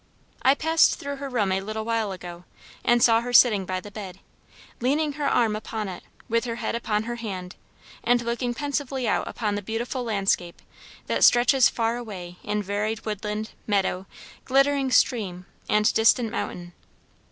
I 0.41 0.55
passed 0.55 0.95
through 0.95 1.17
her 1.17 1.29
room 1.29 1.51
a 1.51 1.61
little 1.61 1.85
while 1.85 2.11
ago, 2.11 2.43
and 2.83 3.03
saw 3.03 3.21
her 3.21 3.31
sitting 3.31 3.65
by 3.67 3.79
the 3.79 3.91
bed, 3.91 4.17
leaning 4.79 5.13
her 5.13 5.29
arm 5.29 5.55
upon 5.55 5.87
it, 5.87 6.01
with 6.27 6.45
her 6.45 6.55
head 6.55 6.73
upon 6.73 7.03
her 7.03 7.17
hand, 7.17 7.55
and 8.03 8.19
looking 8.23 8.55
pensively 8.55 9.07
out 9.07 9.27
upon 9.27 9.53
the 9.53 9.61
beautiful 9.61 10.03
landscape 10.03 10.59
that 11.05 11.23
stretches 11.23 11.69
far 11.69 11.97
away 11.97 12.37
in 12.41 12.63
varied 12.63 13.05
woodland, 13.05 13.51
meadow, 13.67 14.07
glittering 14.43 14.89
stream, 14.89 15.45
and 15.69 15.93
distant 15.93 16.31
mountain. 16.31 16.73